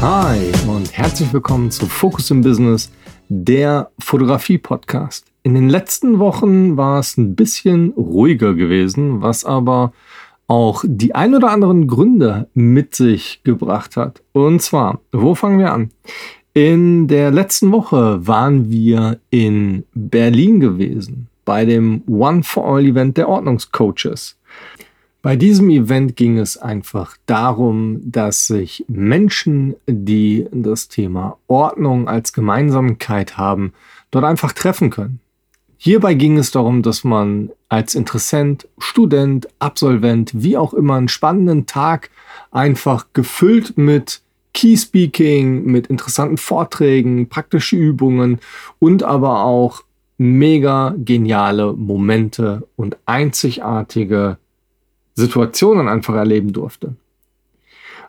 Hi 0.00 0.52
und 0.68 0.96
herzlich 0.96 1.32
willkommen 1.32 1.72
zu 1.72 1.86
Focus 1.86 2.30
im 2.30 2.42
Business, 2.42 2.92
der 3.28 3.90
Fotografie-Podcast. 3.98 5.26
In 5.42 5.54
den 5.54 5.68
letzten 5.68 6.20
Wochen 6.20 6.76
war 6.76 7.00
es 7.00 7.16
ein 7.16 7.34
bisschen 7.34 7.90
ruhiger 7.96 8.54
gewesen, 8.54 9.22
was 9.22 9.44
aber 9.44 9.92
auch 10.46 10.84
die 10.86 11.16
ein 11.16 11.34
oder 11.34 11.50
anderen 11.50 11.88
Gründe 11.88 12.48
mit 12.54 12.94
sich 12.94 13.40
gebracht 13.42 13.96
hat. 13.96 14.22
Und 14.30 14.62
zwar, 14.62 15.00
wo 15.10 15.34
fangen 15.34 15.58
wir 15.58 15.72
an? 15.72 15.90
In 16.54 17.08
der 17.08 17.32
letzten 17.32 17.72
Woche 17.72 18.24
waren 18.24 18.70
wir 18.70 19.18
in 19.30 19.82
Berlin 19.94 20.60
gewesen 20.60 21.26
bei 21.44 21.64
dem 21.64 22.02
One 22.06 22.44
for 22.44 22.66
All 22.66 22.86
Event 22.86 23.16
der 23.16 23.28
Ordnungscoaches. 23.28 24.38
Bei 25.28 25.36
diesem 25.36 25.68
Event 25.68 26.16
ging 26.16 26.38
es 26.38 26.56
einfach 26.56 27.18
darum, 27.26 28.00
dass 28.02 28.46
sich 28.46 28.86
Menschen, 28.88 29.74
die 29.86 30.46
das 30.52 30.88
Thema 30.88 31.36
Ordnung 31.48 32.08
als 32.08 32.32
Gemeinsamkeit 32.32 33.36
haben, 33.36 33.74
dort 34.10 34.24
einfach 34.24 34.54
treffen 34.54 34.88
können. 34.88 35.20
Hierbei 35.76 36.14
ging 36.14 36.38
es 36.38 36.50
darum, 36.50 36.80
dass 36.80 37.04
man 37.04 37.50
als 37.68 37.94
Interessent, 37.94 38.68
Student, 38.78 39.48
Absolvent, 39.58 40.30
wie 40.32 40.56
auch 40.56 40.72
immer 40.72 40.94
einen 40.94 41.08
spannenden 41.08 41.66
Tag 41.66 42.08
einfach 42.50 43.08
gefüllt 43.12 43.76
mit 43.76 44.22
Key 44.54 44.78
Speaking, 44.78 45.66
mit 45.66 45.88
interessanten 45.88 46.38
Vorträgen, 46.38 47.28
praktische 47.28 47.76
Übungen 47.76 48.38
und 48.78 49.02
aber 49.02 49.44
auch 49.44 49.82
mega 50.16 50.94
geniale 50.96 51.74
Momente 51.74 52.66
und 52.76 52.96
einzigartige 53.04 54.38
Situationen 55.18 55.88
einfach 55.88 56.14
erleben 56.14 56.52
durfte. 56.52 56.94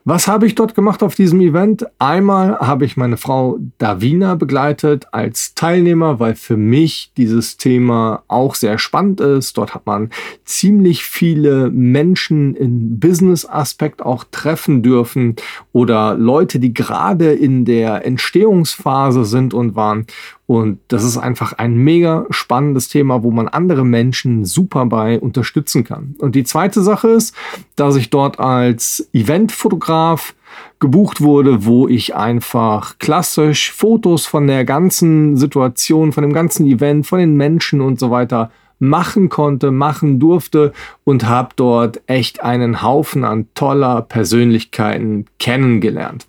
Was 0.05 0.27
habe 0.27 0.47
ich 0.47 0.55
dort 0.55 0.75
gemacht 0.75 1.03
auf 1.03 1.13
diesem 1.13 1.41
Event? 1.41 1.85
Einmal 1.99 2.57
habe 2.59 2.85
ich 2.85 2.95
meine 2.95 3.17
Frau 3.17 3.59
Davina 3.79 4.35
begleitet 4.35 5.07
als 5.11 5.55
Teilnehmer, 5.55 6.19
weil 6.19 6.35
für 6.35 6.55
mich 6.55 7.11
dieses 7.17 7.57
Thema 7.57 8.23
auch 8.27 8.55
sehr 8.55 8.77
spannend 8.77 9.19
ist. 9.19 9.57
Dort 9.57 9.75
hat 9.75 9.85
man 9.85 10.09
ziemlich 10.45 11.03
viele 11.03 11.69
Menschen 11.69 12.55
im 12.55 12.99
Business-Aspekt 12.99 14.01
auch 14.01 14.23
treffen 14.31 14.83
dürfen 14.83 15.35
oder 15.73 16.15
Leute, 16.15 16.59
die 16.59 16.73
gerade 16.73 17.33
in 17.33 17.65
der 17.65 18.05
Entstehungsphase 18.05 19.25
sind 19.25 19.53
und 19.53 19.75
waren. 19.75 20.07
Und 20.49 20.79
das 20.87 21.03
ist 21.03 21.15
einfach 21.15 21.53
ein 21.53 21.75
mega 21.75 22.25
spannendes 22.31 22.89
Thema, 22.89 23.21
wo 23.21 23.29
man 23.29 23.47
andere 23.47 23.85
Menschen 23.85 24.45
super 24.45 24.87
bei 24.87 25.19
unterstützen 25.19 25.83
kann. 25.83 26.15
Und 26.17 26.33
die 26.33 26.43
zweite 26.43 26.81
Sache 26.81 27.09
ist, 27.09 27.35
dass 27.75 27.95
ich 27.95 28.09
dort 28.09 28.39
als 28.39 29.07
Eventfotograf 29.13 30.33
gebucht 30.79 31.21
wurde, 31.21 31.65
wo 31.65 31.87
ich 31.87 32.15
einfach 32.15 32.97
klassisch 32.97 33.71
Fotos 33.71 34.25
von 34.25 34.47
der 34.47 34.65
ganzen 34.65 35.37
Situation, 35.37 36.13
von 36.13 36.23
dem 36.23 36.33
ganzen 36.33 36.65
Event, 36.65 37.05
von 37.05 37.19
den 37.19 37.37
Menschen 37.37 37.79
und 37.79 37.99
so 37.99 38.09
weiter 38.09 38.49
machen 38.79 39.29
konnte, 39.29 39.69
machen 39.69 40.19
durfte 40.19 40.73
und 41.03 41.27
habe 41.27 41.49
dort 41.57 42.01
echt 42.07 42.41
einen 42.41 42.81
Haufen 42.81 43.23
an 43.23 43.45
toller 43.53 44.01
Persönlichkeiten 44.01 45.27
kennengelernt. 45.37 46.25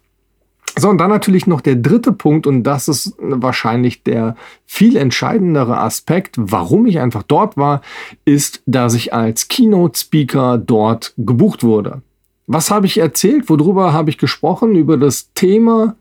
So, 0.79 0.89
und 0.89 0.99
dann 0.99 1.11
natürlich 1.11 1.47
noch 1.47 1.61
der 1.61 1.77
dritte 1.77 2.13
Punkt, 2.13 2.47
und 2.47 2.63
das 2.63 2.89
ist 2.89 3.15
wahrscheinlich 3.19 4.03
der 4.03 4.37
viel 4.67 4.97
entscheidendere 4.97 5.79
Aspekt, 5.79 6.37
warum 6.39 6.87
ich 6.87 7.01
einfach 7.01 7.23
dort 7.23 7.57
war, 7.57 7.83
ist, 8.25 8.63
dass 8.67 8.95
ich 8.95 9.13
als 9.13 9.49
Keynote-Speaker 9.49 10.59
dort 10.59 11.15
gebucht 11.17 11.65
wurde. 11.65 12.03
Was 12.47 12.71
habe 12.71 12.87
ich 12.87 12.99
erzählt? 12.99 13.49
Worüber 13.49 13.93
habe 13.93 14.11
ich 14.11 14.19
gesprochen? 14.19 14.75
Über 14.75 14.97
das 14.97 15.33
Thema 15.35 15.97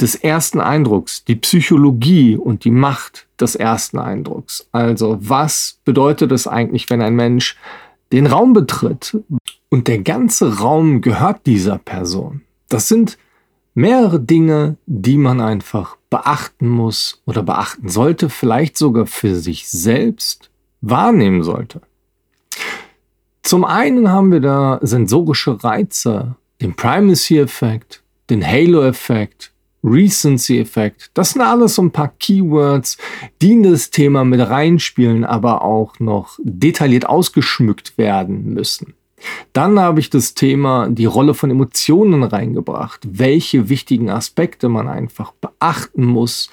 des 0.00 0.14
ersten 0.14 0.60
Eindrucks, 0.60 1.24
die 1.24 1.36
Psychologie 1.36 2.36
und 2.36 2.64
die 2.64 2.70
Macht 2.70 3.26
des 3.40 3.56
ersten 3.56 3.98
Eindrucks. 3.98 4.68
Also, 4.72 5.18
was 5.20 5.78
bedeutet 5.84 6.32
es 6.32 6.46
eigentlich, 6.46 6.88
wenn 6.90 7.02
ein 7.02 7.16
Mensch 7.16 7.56
den 8.12 8.26
Raum 8.26 8.52
betritt 8.52 9.16
und 9.68 9.88
der 9.88 9.98
ganze 9.98 10.58
Raum 10.58 11.00
gehört 11.00 11.46
dieser 11.46 11.78
Person? 11.78 12.42
Das 12.68 12.88
sind 12.88 13.18
mehrere 13.78 14.18
Dinge, 14.18 14.76
die 14.86 15.16
man 15.16 15.40
einfach 15.40 15.96
beachten 16.10 16.68
muss 16.68 17.22
oder 17.26 17.44
beachten 17.44 17.88
sollte, 17.88 18.28
vielleicht 18.28 18.76
sogar 18.76 19.06
für 19.06 19.36
sich 19.36 19.68
selbst 19.68 20.50
wahrnehmen 20.80 21.44
sollte. 21.44 21.80
Zum 23.42 23.64
einen 23.64 24.10
haben 24.10 24.32
wir 24.32 24.40
da 24.40 24.80
sensorische 24.82 25.62
Reize, 25.62 26.34
den 26.60 26.74
Primacy-Effekt, 26.74 28.02
den 28.30 28.44
Halo-Effekt, 28.44 29.52
Recency-Effekt. 29.84 31.12
Das 31.14 31.30
sind 31.30 31.42
alles 31.42 31.76
so 31.76 31.82
ein 31.82 31.92
paar 31.92 32.12
Keywords, 32.18 32.98
die 33.40 33.52
in 33.52 33.62
das 33.62 33.90
Thema 33.90 34.24
mit 34.24 34.40
reinspielen, 34.40 35.24
aber 35.24 35.62
auch 35.62 36.00
noch 36.00 36.36
detailliert 36.42 37.06
ausgeschmückt 37.06 37.96
werden 37.96 38.54
müssen. 38.54 38.94
Dann 39.52 39.78
habe 39.78 40.00
ich 40.00 40.10
das 40.10 40.34
Thema 40.34 40.88
die 40.88 41.06
Rolle 41.06 41.34
von 41.34 41.50
Emotionen 41.50 42.22
reingebracht, 42.22 43.00
welche 43.10 43.68
wichtigen 43.68 44.10
Aspekte 44.10 44.68
man 44.68 44.88
einfach 44.88 45.32
beachten 45.32 46.04
muss, 46.04 46.50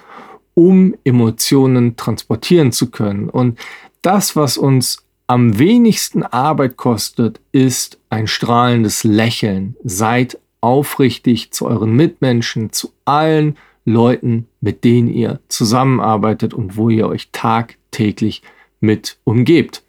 um 0.54 0.96
Emotionen 1.04 1.96
transportieren 1.96 2.72
zu 2.72 2.90
können. 2.90 3.30
Und 3.30 3.60
das, 4.02 4.36
was 4.36 4.58
uns 4.58 5.06
am 5.28 5.58
wenigsten 5.58 6.24
Arbeit 6.24 6.78
kostet, 6.78 7.40
ist 7.52 8.00
ein 8.10 8.28
strahlendes 8.28 9.04
Lächeln. 9.04 9.76
Seid 9.84 10.40
aufrichtig 10.62 11.52
zu 11.52 11.68
euren 11.68 11.96
Mitmenschen, 11.96 12.72
zu 12.72 12.92
allen 13.06 13.58
Leuten, 13.86 14.48
mit 14.62 14.84
denen 14.84 15.10
ihr 15.10 15.40
zusammenarbeitet 15.48 16.54
und 16.54 16.76
wo 16.76 16.90
ihr 16.90 17.08
euch 17.08 17.30
tagtäglich 17.32 18.42
mit 18.80 19.18
umgebt. 19.24 19.84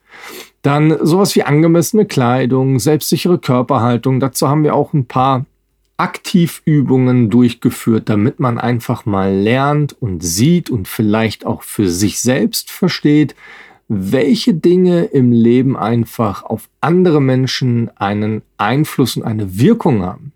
Dann 0.67 0.99
sowas 1.01 1.37
wie 1.37 1.45
angemessene 1.45 2.07
Kleidung, 2.07 2.81
selbstsichere 2.81 3.39
Körperhaltung. 3.39 4.19
Dazu 4.19 4.49
haben 4.49 4.65
wir 4.65 4.75
auch 4.75 4.95
ein 4.95 5.07
paar 5.07 5.47
Aktivübungen 5.97 7.31
durchgeführt, 7.31 8.09
damit 8.09 8.41
man 8.41 8.59
einfach 8.59 9.07
mal 9.07 9.33
lernt 9.33 9.95
und 10.03 10.25
sieht 10.25 10.69
und 10.69 10.89
vielleicht 10.89 11.47
auch 11.47 11.63
für 11.63 11.89
sich 11.89 12.21
selbst 12.21 12.73
versteht, 12.73 13.37
welche 13.87 14.55
Dinge 14.55 15.05
im 15.05 15.31
Leben 15.31 15.77
einfach 15.77 16.43
auf 16.43 16.69
andere 16.81 17.21
Menschen 17.21 17.89
einen 17.95 18.43
Einfluss 18.57 19.17
und 19.17 19.23
eine 19.23 19.61
Wirkung 19.61 20.03
haben. 20.03 20.33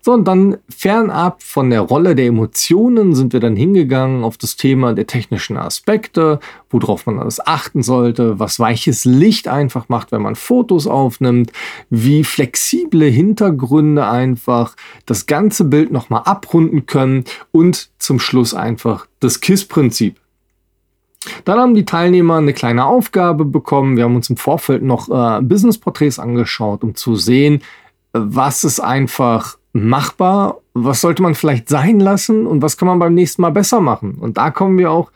So, 0.00 0.12
und 0.12 0.26
dann 0.26 0.58
fernab 0.68 1.42
von 1.42 1.70
der 1.70 1.80
Rolle 1.80 2.14
der 2.14 2.26
Emotionen 2.26 3.14
sind 3.14 3.32
wir 3.32 3.40
dann 3.40 3.56
hingegangen 3.56 4.24
auf 4.24 4.36
das 4.36 4.56
Thema 4.56 4.94
der 4.94 5.06
technischen 5.06 5.56
Aspekte, 5.56 6.40
worauf 6.70 7.06
man 7.06 7.18
alles 7.18 7.44
achten 7.44 7.82
sollte, 7.82 8.38
was 8.38 8.58
weiches 8.58 9.04
Licht 9.04 9.48
einfach 9.48 9.88
macht, 9.88 10.12
wenn 10.12 10.22
man 10.22 10.34
Fotos 10.34 10.86
aufnimmt, 10.86 11.52
wie 11.90 12.24
flexible 12.24 13.10
Hintergründe 13.10 14.06
einfach 14.06 14.76
das 15.06 15.26
ganze 15.26 15.64
Bild 15.64 15.92
nochmal 15.92 16.22
abrunden 16.24 16.86
können 16.86 17.24
und 17.52 17.90
zum 17.98 18.18
Schluss 18.20 18.54
einfach 18.54 19.06
das 19.20 19.40
KISS-Prinzip. 19.40 20.20
Dann 21.44 21.58
haben 21.58 21.74
die 21.74 21.84
Teilnehmer 21.84 22.36
eine 22.36 22.52
kleine 22.52 22.84
Aufgabe 22.84 23.44
bekommen. 23.44 23.96
Wir 23.96 24.04
haben 24.04 24.16
uns 24.16 24.30
im 24.30 24.36
Vorfeld 24.36 24.82
noch 24.82 25.08
äh, 25.08 25.40
Business-Porträts 25.42 26.18
angeschaut, 26.18 26.84
um 26.84 26.94
zu 26.94 27.16
sehen, 27.16 27.62
was 28.14 28.64
ist 28.64 28.80
einfach 28.80 29.58
machbar, 29.72 30.60
was 30.72 31.00
sollte 31.00 31.22
man 31.22 31.34
vielleicht 31.34 31.68
sein 31.68 32.00
lassen 32.00 32.46
und 32.46 32.62
was 32.62 32.76
kann 32.76 32.88
man 32.88 33.00
beim 33.00 33.14
nächsten 33.14 33.42
Mal 33.42 33.50
besser 33.50 33.80
machen. 33.80 34.14
Und 34.14 34.38
da 34.38 34.50
kommen 34.50 34.78
wir 34.78 34.90
auch 34.90 35.10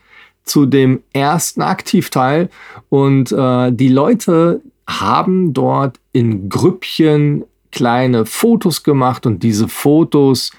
zu 0.45 0.67
dem 0.67 1.03
ersten 1.13 1.63
Aktivteil 1.63 2.51
und 2.89 3.33
äh, 3.33 3.71
die 3.73 3.89
Leute 3.89 4.61
haben 4.89 5.53
dort 5.53 6.01
in 6.13 6.49
Grüppchen 6.49 7.45
kleine 7.71 8.27
Fotos 8.27 8.83
gemacht 8.83 9.27
und 9.27 9.43
diese 9.43 9.69
Fotos 9.69 10.51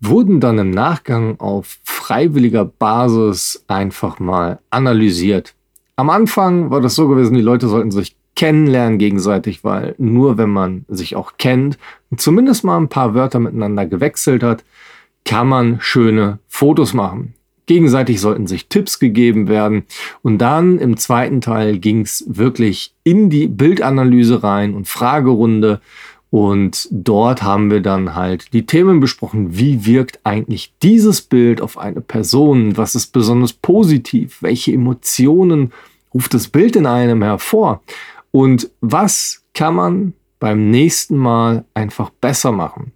wurden 0.00 0.40
dann 0.40 0.58
im 0.58 0.70
Nachgang 0.70 1.38
auf 1.40 1.78
freiwilliger 1.84 2.64
Basis 2.64 3.64
einfach 3.68 4.18
mal 4.18 4.58
analysiert. 4.70 5.54
Am 5.96 6.10
Anfang 6.10 6.70
war 6.70 6.80
das 6.80 6.94
so 6.94 7.08
gewesen, 7.08 7.34
die 7.34 7.40
Leute 7.40 7.68
sollten 7.68 7.90
sich 7.90 8.14
kennenlernen 8.38 8.98
gegenseitig, 8.98 9.64
weil 9.64 9.96
nur 9.98 10.38
wenn 10.38 10.50
man 10.50 10.84
sich 10.86 11.16
auch 11.16 11.32
kennt 11.38 11.76
und 12.08 12.20
zumindest 12.20 12.62
mal 12.62 12.76
ein 12.76 12.88
paar 12.88 13.12
Wörter 13.12 13.40
miteinander 13.40 13.84
gewechselt 13.84 14.44
hat, 14.44 14.64
kann 15.24 15.48
man 15.48 15.78
schöne 15.80 16.38
Fotos 16.46 16.94
machen. 16.94 17.34
Gegenseitig 17.66 18.20
sollten 18.20 18.46
sich 18.46 18.68
Tipps 18.68 19.00
gegeben 19.00 19.48
werden. 19.48 19.86
Und 20.22 20.38
dann 20.38 20.78
im 20.78 20.96
zweiten 20.96 21.40
Teil 21.40 21.80
ging 21.80 22.02
es 22.02 22.24
wirklich 22.28 22.94
in 23.02 23.28
die 23.28 23.48
Bildanalyse 23.48 24.44
rein 24.44 24.72
und 24.72 24.86
Fragerunde. 24.86 25.80
Und 26.30 26.86
dort 26.92 27.42
haben 27.42 27.72
wir 27.72 27.80
dann 27.80 28.14
halt 28.14 28.52
die 28.52 28.66
Themen 28.66 29.00
besprochen. 29.00 29.58
Wie 29.58 29.84
wirkt 29.84 30.20
eigentlich 30.22 30.72
dieses 30.80 31.22
Bild 31.22 31.60
auf 31.60 31.76
eine 31.76 32.02
Person? 32.02 32.76
Was 32.76 32.94
ist 32.94 33.12
besonders 33.12 33.52
positiv? 33.52 34.38
Welche 34.42 34.72
Emotionen 34.72 35.72
ruft 36.14 36.34
das 36.34 36.46
Bild 36.46 36.76
in 36.76 36.86
einem 36.86 37.22
hervor? 37.22 37.82
Und 38.30 38.70
was 38.80 39.44
kann 39.54 39.74
man 39.74 40.14
beim 40.38 40.70
nächsten 40.70 41.16
Mal 41.16 41.64
einfach 41.74 42.10
besser 42.10 42.52
machen? 42.52 42.92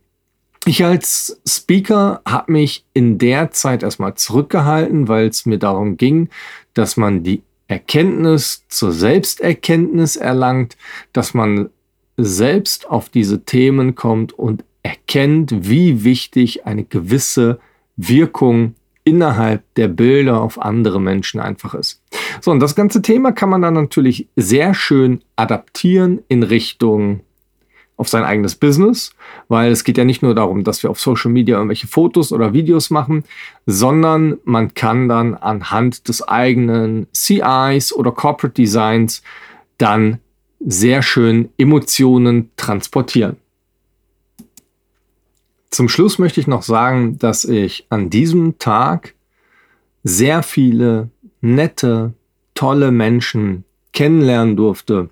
Ich 0.64 0.84
als 0.84 1.40
Speaker 1.46 2.22
habe 2.24 2.52
mich 2.52 2.84
in 2.94 3.18
der 3.18 3.50
Zeit 3.50 3.82
erstmal 3.82 4.14
zurückgehalten, 4.14 5.08
weil 5.08 5.26
es 5.26 5.44
mir 5.44 5.58
darum 5.58 5.96
ging, 5.96 6.28
dass 6.74 6.96
man 6.96 7.24
die 7.24 7.42
Erkenntnis 7.66 8.64
zur 8.68 8.92
Selbsterkenntnis 8.92 10.14
erlangt, 10.14 10.76
dass 11.12 11.34
man 11.34 11.70
selbst 12.16 12.88
auf 12.88 13.08
diese 13.08 13.44
Themen 13.44 13.94
kommt 13.96 14.32
und 14.32 14.64
erkennt, 14.82 15.68
wie 15.68 16.04
wichtig 16.04 16.66
eine 16.66 16.84
gewisse 16.84 17.58
Wirkung 17.96 18.74
innerhalb 19.04 19.62
der 19.74 19.88
Bilder 19.88 20.40
auf 20.40 20.60
andere 20.60 21.00
Menschen 21.00 21.40
einfach 21.40 21.74
ist. 21.74 22.02
So, 22.40 22.50
und 22.50 22.60
das 22.60 22.74
ganze 22.74 23.02
Thema 23.02 23.32
kann 23.32 23.48
man 23.48 23.62
dann 23.62 23.74
natürlich 23.74 24.28
sehr 24.36 24.74
schön 24.74 25.22
adaptieren 25.36 26.20
in 26.28 26.42
Richtung 26.42 27.20
auf 27.96 28.08
sein 28.08 28.24
eigenes 28.24 28.56
Business, 28.56 29.14
weil 29.48 29.70
es 29.70 29.84
geht 29.84 29.98
ja 29.98 30.04
nicht 30.04 30.22
nur 30.22 30.34
darum, 30.34 30.64
dass 30.64 30.82
wir 30.82 30.90
auf 30.90 31.00
Social 31.00 31.30
Media 31.30 31.56
irgendwelche 31.56 31.86
Fotos 31.86 32.32
oder 32.32 32.52
Videos 32.52 32.90
machen, 32.90 33.24
sondern 33.66 34.38
man 34.44 34.74
kann 34.74 35.08
dann 35.08 35.34
anhand 35.34 36.08
des 36.08 36.26
eigenen 36.26 37.06
CIs 37.12 37.92
oder 37.92 38.10
Corporate 38.12 38.54
Designs 38.54 39.22
dann 39.78 40.18
sehr 40.58 41.02
schön 41.02 41.50
Emotionen 41.58 42.50
transportieren. 42.56 43.36
Zum 45.72 45.88
Schluss 45.88 46.18
möchte 46.18 46.38
ich 46.38 46.46
noch 46.46 46.62
sagen, 46.62 47.18
dass 47.18 47.46
ich 47.46 47.86
an 47.88 48.10
diesem 48.10 48.58
Tag 48.58 49.14
sehr 50.04 50.42
viele 50.42 51.08
nette, 51.40 52.12
tolle 52.52 52.92
Menschen 52.92 53.64
kennenlernen 53.94 54.54
durfte. 54.54 55.08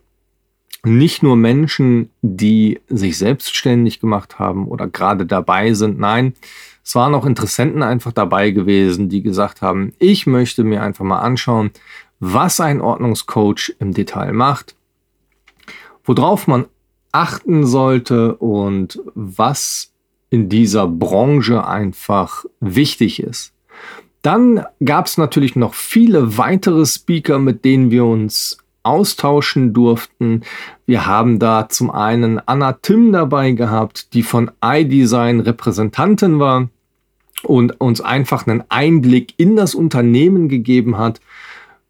Nicht 0.85 1.23
nur 1.23 1.37
Menschen, 1.37 2.11
die 2.21 2.79
sich 2.89 3.17
selbstständig 3.17 4.01
gemacht 4.01 4.39
haben 4.39 4.69
oder 4.69 4.87
gerade 4.87 5.25
dabei 5.25 5.73
sind. 5.73 5.99
Nein, 5.99 6.35
es 6.85 6.95
waren 6.95 7.15
auch 7.15 7.25
Interessenten 7.25 7.83
einfach 7.83 8.13
dabei 8.13 8.51
gewesen, 8.51 9.09
die 9.09 9.23
gesagt 9.23 9.63
haben, 9.63 9.95
ich 9.99 10.27
möchte 10.27 10.63
mir 10.63 10.83
einfach 10.83 11.07
mal 11.07 11.21
anschauen, 11.21 11.71
was 12.19 12.61
ein 12.61 12.83
Ordnungscoach 12.83 13.77
im 13.79 13.95
Detail 13.95 14.35
macht, 14.35 14.77
worauf 16.05 16.47
man 16.47 16.67
achten 17.13 17.67
sollte 17.67 18.37
und 18.37 19.01
was 19.15 19.91
in 20.31 20.49
dieser 20.49 20.87
Branche 20.87 21.67
einfach 21.67 22.45
wichtig 22.61 23.23
ist. 23.23 23.53
Dann 24.23 24.65
gab 24.85 25.07
es 25.07 25.19
natürlich 25.19 25.57
noch 25.57 25.75
viele 25.75 26.39
weitere 26.39 26.87
Speaker, 26.87 27.39
mit 27.39 27.65
denen 27.65 27.91
wir 27.91 28.05
uns 28.05 28.59
austauschen 28.83 29.73
durften. 29.73 30.43
Wir 30.87 31.07
haben 31.07 31.39
da 31.39 31.69
zum 31.69 31.91
einen 31.91 32.41
Anna 32.47 32.73
Tim 32.73 33.13
dabei 33.13 33.53
gehabt, 33.53 34.15
die 34.15 34.23
von 34.23 34.51
iDesign 34.65 35.41
Repräsentantin 35.41 36.39
war 36.39 36.69
und 37.43 37.81
uns 37.81 38.01
einfach 38.01 38.47
einen 38.47 38.65
Einblick 38.69 39.35
in 39.37 39.57
das 39.57 39.75
Unternehmen 39.75 40.49
gegeben 40.49 40.99
hat, 40.99 41.21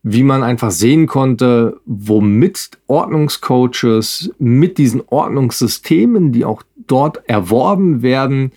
wie 0.03 0.23
man 0.23 0.43
einfach 0.43 0.71
sehen 0.71 1.07
konnte, 1.07 1.81
womit 1.85 2.79
Ordnungscoaches 2.87 4.33
mit 4.39 4.79
diesen 4.79 5.03
Ordnungssystemen, 5.07 6.33
die 6.33 6.45
auch 6.45 6.63
dort 6.87 7.29
erworben 7.29 8.03
werden, 8.03 8.53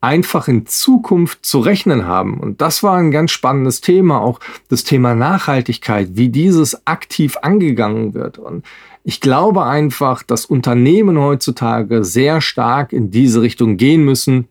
einfach 0.00 0.48
in 0.48 0.66
Zukunft 0.66 1.44
zu 1.44 1.60
rechnen 1.60 2.06
haben. 2.06 2.38
Und 2.38 2.60
das 2.60 2.82
war 2.82 2.96
ein 2.96 3.10
ganz 3.10 3.30
spannendes 3.32 3.80
Thema, 3.80 4.20
auch 4.20 4.40
das 4.68 4.84
Thema 4.84 5.14
Nachhaltigkeit, 5.14 6.10
wie 6.12 6.28
dieses 6.28 6.86
aktiv 6.86 7.36
angegangen 7.42 8.14
wird. 8.14 8.38
Und 8.38 8.64
ich 9.04 9.20
glaube 9.20 9.64
einfach, 9.64 10.22
dass 10.22 10.44
Unternehmen 10.44 11.18
heutzutage 11.18 12.04
sehr 12.04 12.40
stark 12.40 12.92
in 12.92 13.10
diese 13.10 13.40
Richtung 13.40 13.76
gehen 13.76 14.04
müssen. 14.04 14.48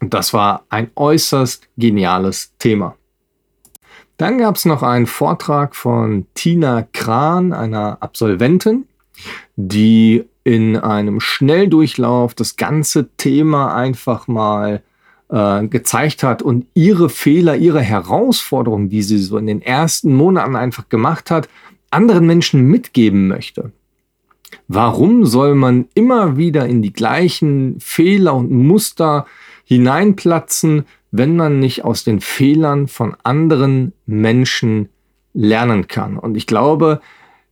Und 0.00 0.12
das 0.12 0.34
war 0.34 0.64
ein 0.68 0.90
äußerst 0.96 1.68
geniales 1.76 2.52
Thema. 2.58 2.96
Dann 4.16 4.38
gab 4.38 4.56
es 4.56 4.64
noch 4.64 4.82
einen 4.82 5.06
Vortrag 5.06 5.74
von 5.74 6.26
Tina 6.34 6.86
Kran, 6.92 7.52
einer 7.52 7.98
Absolventin, 8.00 8.86
die 9.56 10.24
in 10.44 10.76
einem 10.76 11.20
Schnelldurchlauf 11.20 12.34
das 12.34 12.56
ganze 12.56 13.08
Thema 13.16 13.74
einfach 13.74 14.28
mal 14.28 14.82
äh, 15.30 15.66
gezeigt 15.66 16.22
hat 16.22 16.42
und 16.42 16.66
ihre 16.74 17.08
Fehler, 17.08 17.56
ihre 17.56 17.80
Herausforderungen, 17.80 18.88
die 18.88 19.02
sie 19.02 19.18
so 19.18 19.38
in 19.38 19.46
den 19.46 19.62
ersten 19.62 20.14
Monaten 20.14 20.54
einfach 20.54 20.88
gemacht 20.88 21.30
hat, 21.30 21.48
anderen 21.90 22.26
Menschen 22.26 22.66
mitgeben 22.66 23.26
möchte. 23.26 23.72
Warum 24.68 25.26
soll 25.26 25.54
man 25.54 25.86
immer 25.94 26.36
wieder 26.36 26.66
in 26.66 26.82
die 26.82 26.92
gleichen 26.92 27.80
Fehler 27.80 28.34
und 28.34 28.50
Muster 28.50 29.26
hineinplatzen, 29.64 30.84
wenn 31.16 31.36
man 31.36 31.60
nicht 31.60 31.84
aus 31.84 32.02
den 32.02 32.20
Fehlern 32.20 32.88
von 32.88 33.14
anderen 33.22 33.92
Menschen 34.04 34.88
lernen 35.32 35.86
kann? 35.86 36.18
Und 36.18 36.36
ich 36.36 36.48
glaube, 36.48 37.00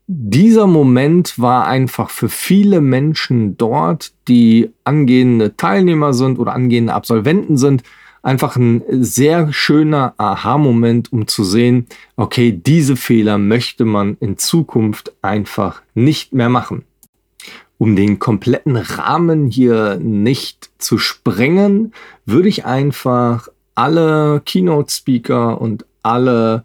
dieser 0.09 0.67
Moment 0.67 1.39
war 1.39 1.67
einfach 1.67 2.11
für 2.11 2.29
viele 2.29 2.81
Menschen 2.81 3.57
dort, 3.57 4.15
die 4.27 4.71
angehende 4.83 5.57
Teilnehmer 5.57 6.13
sind 6.13 6.41
oder 6.41 6.55
angehende 6.55 6.93
Absolventen 6.93 7.57
sind, 7.57 7.85
einfach 8.23 8.57
ein 8.57 8.83
sehr 8.89 9.53
schöner 9.53 10.15
Aha-Moment, 10.17 11.13
um 11.13 11.29
zu 11.29 11.45
sehen, 11.45 11.87
okay, 12.17 12.51
diese 12.53 12.97
Fehler 12.97 13.39
möchte 13.39 13.85
man 13.85 14.17
in 14.19 14.39
Zukunft 14.39 15.15
einfach 15.23 15.83
nicht 15.95 16.33
mehr 16.33 16.49
machen. 16.49 16.85
Um 17.83 17.97
den 17.97 18.21
kompletten 18.21 18.77
Rahmen 18.77 19.49
hier 19.49 19.99
nicht 20.01 20.71
zu 20.79 20.99
sprengen, 20.99 21.93
würde 22.25 22.49
ich 22.49 22.65
einfach 22.65 23.49
alle 23.75 24.41
Keynote-Speaker 24.45 25.61
und 25.61 25.85
alle 26.05 26.63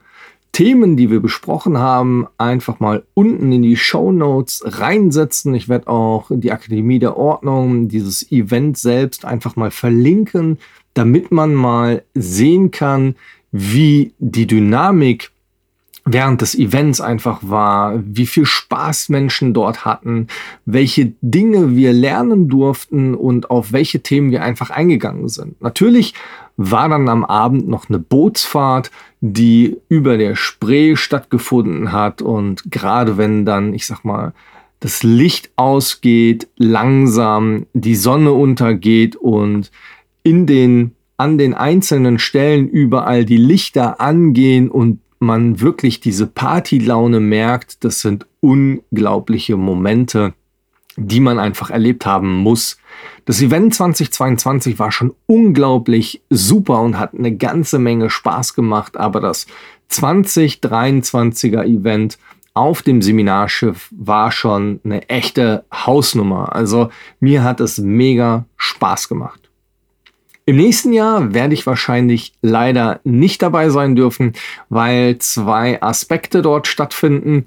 Themen, 0.52 0.96
die 0.96 1.10
wir 1.10 1.20
besprochen 1.20 1.80
haben, 1.80 2.28
einfach 2.38 2.80
mal 2.80 3.04
unten 3.16 3.52
in 3.52 3.64
die 3.64 3.78
Show 3.78 4.12
Notes 4.12 4.62
reinsetzen. 4.64 5.56
Ich 5.56 5.68
werde 5.68 5.88
auch 5.88 6.28
die 6.30 6.52
Akademie 6.52 7.00
der 7.00 7.18
Ordnung, 7.18 7.88
dieses 7.88 8.32
Event 8.32 8.78
selbst 8.78 9.26
einfach 9.26 9.56
mal 9.56 9.72
verlinken, 9.72 10.60
damit 10.94 11.32
man 11.32 11.56
mal 11.56 12.04
sehen 12.14 12.70
kann, 12.70 13.16
wie 13.52 14.14
die 14.20 14.46
Dynamik 14.46 15.32
während 16.08 16.42
des 16.42 16.56
Events 16.56 17.02
einfach 17.02 17.40
war, 17.42 18.02
wie 18.06 18.26
viel 18.26 18.46
Spaß 18.46 19.10
Menschen 19.10 19.54
dort 19.54 19.86
hatten, 19.86 20.28
welche 20.66 21.14
Dinge 21.22 21.76
wir 21.76 21.94
lernen 21.94 22.48
durften 22.48 23.14
und 23.14 23.52
auf 23.52 23.72
welche 23.72 24.02
Themen 24.02 24.32
wir 24.32 24.44
einfach 24.44 24.70
eingegangen 24.70 25.28
sind. 25.28 25.62
Natürlich 25.62 26.14
war 26.56 26.90
dann 26.90 27.10
am 27.10 27.24
Abend 27.24 27.68
noch 27.68 27.90
eine 27.90 28.00
Bootsfahrt, 28.00 28.90
die 29.22 29.78
über 29.90 30.18
der 30.18 30.36
Spree 30.36 30.96
stattgefunden 30.96 31.92
hat 31.92 32.22
und 32.22 32.72
gerade 32.72 33.18
wenn 33.18 33.46
dann, 33.46 33.74
ich 33.74 33.86
sag 33.86 34.04
mal, 34.04 34.34
das 34.80 35.04
Licht 35.04 35.50
ausgeht, 35.56 36.48
langsam 36.56 37.66
die 37.74 37.96
Sonne 37.96 38.32
untergeht 38.32 39.16
und 39.16 39.72
in 40.24 40.46
den 40.46 40.94
an 41.18 41.40
den 41.40 41.56
einzelnen 41.56 42.20
Stellen 42.20 42.70
überall 42.70 43.26
die 43.26 43.38
Lichter 43.38 44.00
angehen 44.00 44.70
und 44.70 45.00
man 45.20 45.62
wirklich 45.62 46.00
diese 46.00 46.28
Partylaune 46.28 47.20
merkt, 47.20 47.84
das 47.84 48.02
sind 48.02 48.26
unglaubliche 48.40 49.58
Momente, 49.58 50.34
die 50.96 51.20
man 51.20 51.40
einfach 51.40 51.70
erlebt 51.70 52.06
haben 52.06 52.38
muss. 52.38 52.78
Das 53.26 53.42
Event 53.42 53.76
2022 53.76 54.80
war 54.80 54.92
schon 54.92 55.14
unglaublich 55.28 56.22
super 56.30 56.82
und 56.82 56.98
hat 56.98 57.14
eine 57.14 57.36
ganze 57.36 57.78
Menge 57.80 58.10
Spaß 58.10 58.56
gemacht, 58.56 58.98
aber 58.98 59.20
das 59.20 59.46
2023er 59.92 61.64
Event 61.64 62.18
auf 62.54 62.82
dem 62.82 63.04
Seminarschiff 63.04 63.90
war 63.96 64.32
schon 64.32 64.80
eine 64.84 65.08
echte 65.10 65.66
Hausnummer. 65.72 66.56
Also 66.56 66.90
mir 67.20 67.44
hat 67.44 67.60
es 67.60 67.78
mega 67.78 68.46
Spaß 68.58 69.10
gemacht. 69.10 69.47
Im 70.48 70.56
nächsten 70.56 70.94
Jahr 70.94 71.34
werde 71.34 71.54
ich 71.54 71.68
wahrscheinlich 71.68 72.32
leider 72.42 73.02
nicht 73.04 73.42
dabei 73.42 73.70
sein 73.70 73.98
dürfen, 73.98 74.32
weil 74.70 75.18
zwei 75.18 75.82
Aspekte 75.82 76.42
dort 76.42 76.68
stattfinden. 76.68 77.44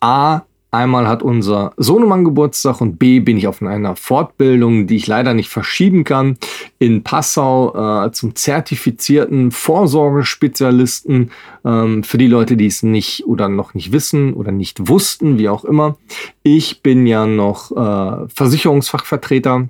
A, 0.00 0.40
einmal 0.72 1.06
hat 1.06 1.22
unser 1.22 1.72
Sohnemann 1.76 2.24
Geburtstag 2.24 2.80
und 2.80 2.98
B, 2.98 3.20
bin 3.20 3.36
ich 3.36 3.46
auf 3.46 3.62
einer 3.62 3.94
Fortbildung, 3.94 4.88
die 4.88 4.96
ich 4.96 5.06
leider 5.06 5.34
nicht 5.34 5.50
verschieben 5.50 6.02
kann, 6.02 6.36
in 6.80 7.04
Passau 7.04 8.06
äh, 8.06 8.10
zum 8.10 8.34
zertifizierten 8.34 9.52
Vorsorgespezialisten. 9.52 11.30
Ähm, 11.64 12.02
für 12.02 12.18
die 12.18 12.26
Leute, 12.26 12.56
die 12.56 12.66
es 12.66 12.82
nicht 12.82 13.24
oder 13.24 13.48
noch 13.48 13.74
nicht 13.74 13.92
wissen 13.92 14.34
oder 14.34 14.50
nicht 14.50 14.88
wussten, 14.88 15.38
wie 15.38 15.48
auch 15.48 15.64
immer. 15.64 15.96
Ich 16.42 16.82
bin 16.82 17.06
ja 17.06 17.24
noch 17.24 17.70
äh, 17.70 18.28
Versicherungsfachvertreter 18.34 19.68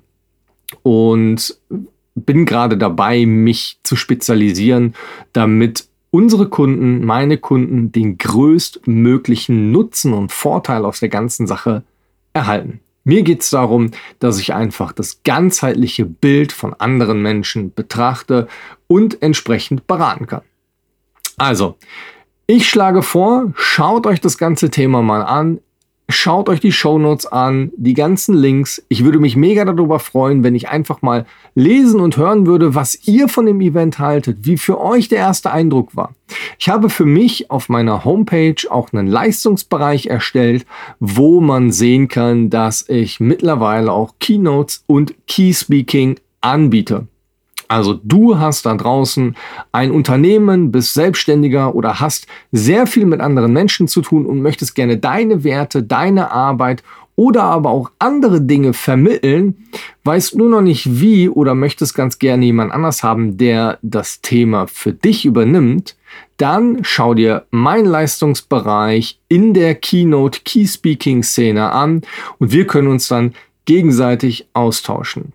und 0.82 1.58
bin 2.14 2.47
gerade 2.47 2.76
dabei, 2.76 3.26
mich 3.26 3.78
zu 3.83 3.97
spezialisieren, 3.97 4.95
damit 5.33 5.87
unsere 6.11 6.49
Kunden, 6.49 7.04
meine 7.04 7.38
Kunden, 7.38 7.90
den 7.90 8.19
größtmöglichen 8.19 9.73
Nutzen 9.73 10.12
und 10.12 10.31
Vorteil 10.31 10.85
aus 10.85 11.00
der 11.00 11.09
ganzen 11.09 11.47
Sache 11.47 11.83
erhalten. 12.35 12.81
Mir 13.04 13.23
geht 13.23 13.42
es 13.42 13.50
darum, 13.50 13.90
dass 14.21 14.38
ich 14.38 14.54
einfach 14.54 14.92
das 14.92 15.23
ganzheitliche 15.25 16.04
Bild 16.04 16.52
von 16.52 16.75
anderen 16.75 17.21
Menschen 17.21 17.75
betrachte 17.75 18.47
und 18.87 19.23
entsprechend 19.23 19.87
beraten 19.87 20.26
kann. 20.26 20.42
Also, 21.37 21.76
ich 22.47 22.69
schlage 22.69 23.02
vor, 23.02 23.52
schaut 23.57 24.07
euch 24.07 24.21
das 24.21 24.38
ganze 24.38 24.71
Thema 24.71 25.02
mal 25.02 25.23
an. 25.23 25.61
Schaut 26.12 26.50
euch 26.50 26.61
die 26.61 26.73
Shownotes 26.73 27.25
an, 27.26 27.73
die 27.76 27.95
ganzen 27.95 28.35
Links. 28.35 28.85
Ich 28.88 29.02
würde 29.02 29.19
mich 29.19 29.35
mega 29.35 29.64
darüber 29.64 29.99
freuen, 29.99 30.45
wenn 30.45 30.54
ich 30.54 30.69
einfach 30.69 31.00
mal 31.00 31.25
lesen 31.54 32.00
und 32.00 32.19
hören 32.19 32.47
würde, 32.47 32.75
was 32.75 33.09
ihr 33.09 33.28
von 33.28 33.47
dem 33.47 33.62
Event 33.62 33.99
haltet, 33.99 34.40
wie 34.42 34.59
für 34.59 34.78
euch 34.78 35.09
der 35.09 35.19
erste 35.19 35.50
Eindruck 35.50 35.97
war. 35.97 36.14
Ich 36.59 36.69
habe 36.69 36.90
für 36.90 37.07
mich 37.07 37.50
auf 37.50 37.71
meiner 37.71 38.04
Homepage 38.04 38.54
auch 38.69 38.92
einen 38.92 39.07
Leistungsbereich 39.07 40.07
erstellt, 40.07 40.66
wo 41.00 41.40
man 41.40 41.73
sehen 41.73 42.09
kann, 42.09 42.50
dass 42.50 42.87
ich 42.88 43.19
mittlerweile 43.19 43.90
auch 43.90 44.14
Keynotes 44.21 44.85
und 44.87 45.14
Key 45.26 45.54
Speaking 45.54 46.16
anbiete. 46.42 47.09
Also 47.72 47.98
du 48.04 48.38
hast 48.38 48.66
da 48.66 48.74
draußen 48.74 49.34
ein 49.72 49.92
Unternehmen, 49.92 50.70
bist 50.70 50.92
selbstständiger 50.92 51.74
oder 51.74 52.00
hast 52.00 52.26
sehr 52.50 52.86
viel 52.86 53.06
mit 53.06 53.22
anderen 53.22 53.54
Menschen 53.54 53.88
zu 53.88 54.02
tun 54.02 54.26
und 54.26 54.42
möchtest 54.42 54.74
gerne 54.74 54.98
deine 54.98 55.42
Werte, 55.42 55.82
deine 55.82 56.32
Arbeit 56.32 56.82
oder 57.16 57.44
aber 57.44 57.70
auch 57.70 57.90
andere 57.98 58.42
Dinge 58.42 58.74
vermitteln, 58.74 59.68
weißt 60.04 60.36
nur 60.36 60.50
noch 60.50 60.60
nicht 60.60 61.00
wie 61.00 61.30
oder 61.30 61.54
möchtest 61.54 61.94
ganz 61.94 62.18
gerne 62.18 62.44
jemand 62.44 62.72
anders 62.72 63.02
haben, 63.02 63.38
der 63.38 63.78
das 63.80 64.20
Thema 64.20 64.66
für 64.66 64.92
dich 64.92 65.24
übernimmt, 65.24 65.96
dann 66.36 66.80
schau 66.82 67.14
dir 67.14 67.46
meinen 67.52 67.86
Leistungsbereich 67.86 69.18
in 69.28 69.54
der 69.54 69.76
Keynote 69.76 70.40
Key 70.44 70.66
Speaking 70.66 71.22
Szene 71.22 71.72
an 71.72 72.02
und 72.38 72.52
wir 72.52 72.66
können 72.66 72.88
uns 72.88 73.08
dann 73.08 73.32
gegenseitig 73.64 74.46
austauschen. 74.52 75.32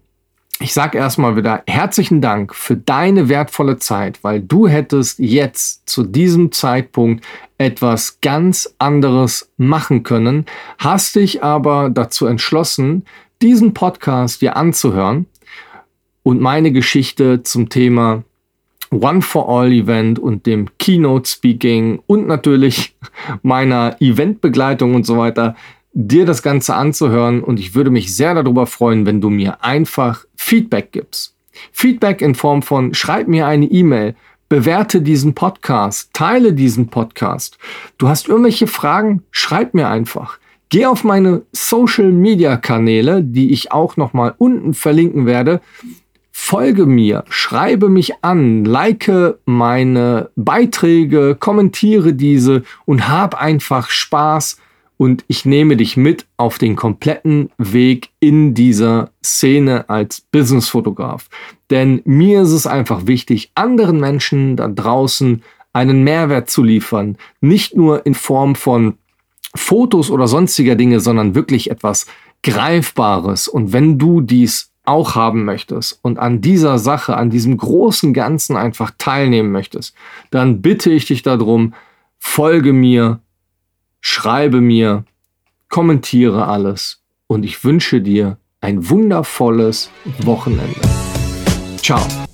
Ich 0.60 0.74
sage 0.74 0.98
erstmal 0.98 1.36
wieder 1.36 1.62
herzlichen 1.68 2.20
Dank 2.20 2.56
für 2.56 2.76
deine 2.76 3.30
wertvolle 3.30 3.78
Zeit, 3.78 4.24
weil 4.24 4.42
du 4.42 4.68
hättest 4.68 5.20
jetzt 5.20 5.88
zu 5.88 6.02
diesem 6.02 6.52
Zeitpunkt 6.52 7.24
etwas 7.60 8.22
ganz 8.22 8.74
anderes 8.80 9.52
machen 9.58 10.02
können, 10.02 10.48
hast 10.80 11.16
dich 11.16 11.44
aber 11.44 11.92
dazu 11.92 12.26
entschlossen, 12.26 13.06
diesen 13.44 13.76
Podcast 13.76 14.42
dir 14.42 14.58
anzuhören 14.58 15.28
und 16.24 16.42
meine 16.42 16.72
Geschichte 16.72 17.44
zum 17.44 17.70
Thema 17.70 18.24
One 18.90 19.22
for 19.22 19.48
All 19.50 19.72
Event 19.72 20.18
und 20.18 20.48
dem 20.48 20.70
Keynote 20.80 21.30
Speaking 21.30 22.02
und 22.08 22.26
natürlich 22.26 22.96
meiner 23.44 23.98
Eventbegleitung 24.00 24.96
und 24.96 25.06
so 25.06 25.18
weiter 25.18 25.56
dir 26.00 26.28
das 26.28 26.44
Ganze 26.44 26.76
anzuhören 26.76 27.42
und 27.42 27.60
ich 27.60 27.74
würde 27.74 27.90
mich 27.90 28.16
sehr 28.16 28.36
darüber 28.36 28.68
freuen, 28.68 29.08
wenn 29.08 29.20
du 29.20 29.32
mir 29.32 29.64
einfach 29.64 30.26
Feedback 30.36 30.92
gibst. 30.92 31.34
Feedback 31.72 32.22
in 32.22 32.36
Form 32.36 32.62
von 32.62 32.94
schreib 32.94 33.28
mir 33.28 33.48
eine 33.48 33.66
E-Mail, 33.66 34.14
bewerte 34.48 35.02
diesen 35.02 35.34
Podcast, 35.34 36.12
teile 36.14 36.54
diesen 36.54 36.90
Podcast. 36.90 37.58
Du 37.98 38.08
hast 38.08 38.30
irgendwelche 38.30 38.68
Fragen, 38.68 39.24
schreib 39.32 39.74
mir 39.74 39.90
einfach. 39.90 40.38
Geh 40.70 40.86
auf 40.86 41.04
meine 41.04 41.42
Social 41.52 42.12
Media 42.12 42.58
Kanäle, 42.58 43.24
die 43.24 43.52
ich 43.52 43.72
auch 43.72 43.98
nochmal 43.98 44.36
unten 44.38 44.76
verlinken 44.76 45.26
werde. 45.26 45.62
Folge 46.32 46.86
mir, 46.86 47.24
schreibe 47.28 47.90
mich 47.90 48.24
an, 48.24 48.66
like 48.66 49.12
meine 49.46 50.30
Beiträge, 50.36 51.36
kommentiere 51.40 52.14
diese 52.14 52.62
und 52.86 53.10
hab 53.10 53.42
einfach 53.42 53.90
Spaß 53.90 54.58
und 54.98 55.24
ich 55.28 55.46
nehme 55.46 55.78
dich 55.78 55.96
mit 55.96 56.26
auf 56.38 56.58
den 56.58 56.76
kompletten 56.76 57.50
Weg 57.58 58.10
in 58.20 58.54
dieser 58.54 59.12
Szene 59.24 59.90
als 59.90 60.22
Businessfotograf. 60.22 61.30
Denn 61.70 62.02
mir 62.06 62.42
ist 62.42 62.52
es 62.52 62.68
einfach 62.68 63.06
wichtig, 63.06 63.52
anderen 63.56 64.00
Menschen 64.00 64.56
da 64.56 64.68
draußen 64.68 65.44
einen 65.74 66.04
Mehrwert 66.04 66.50
zu 66.50 66.64
liefern. 66.64 67.18
Nicht 67.40 67.76
nur 67.76 68.06
in 68.06 68.16
Form 68.16 68.56
von 68.56 68.98
Fotos 69.56 70.10
oder 70.10 70.28
sonstiger 70.28 70.76
Dinge, 70.76 71.00
sondern 71.00 71.36
wirklich 71.36 71.70
etwas 71.70 72.08
Greifbares. 72.44 73.48
Und 73.48 73.74
wenn 73.74 73.98
du 73.98 74.22
dies 74.22 74.72
auch 74.86 75.16
haben 75.16 75.44
möchtest 75.44 76.00
und 76.02 76.18
an 76.18 76.42
dieser 76.42 76.80
Sache, 76.80 77.18
an 77.18 77.30
diesem 77.30 77.58
großen 77.58 78.14
Ganzen 78.14 78.56
einfach 78.56 78.92
teilnehmen 78.98 79.52
möchtest, 79.52 79.94
dann 80.32 80.62
bitte 80.62 80.92
ich 80.92 81.06
dich 81.06 81.24
darum, 81.24 81.74
folge 82.18 82.74
mir, 82.74 83.20
schreibe 84.08 84.62
mir, 84.62 85.04
kommentiere 85.68 86.48
alles 86.48 87.04
und 87.28 87.44
ich 87.44 87.66
wünsche 87.66 88.00
dir 88.02 88.38
ein 88.62 88.90
wundervolles 88.90 89.92
Wochenende. 90.20 90.80
Ciao. 91.82 92.27